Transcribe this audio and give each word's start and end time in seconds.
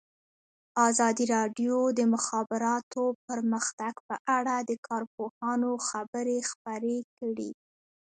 ازادي 0.87 1.25
راډیو 1.35 1.77
د 1.91 1.95
د 1.97 1.99
مخابراتو 2.13 3.03
پرمختګ 3.27 3.93
په 4.07 4.15
اړه 4.37 4.55
د 4.69 4.71
کارپوهانو 4.87 5.71
خبرې 5.87 6.37
خپرې 6.49 6.97
کړي. 7.17 7.51